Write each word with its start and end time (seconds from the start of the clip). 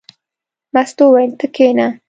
مستو 0.73 1.03
وویل: 1.07 1.31
ته 1.39 1.47
کېنه. 1.55 1.87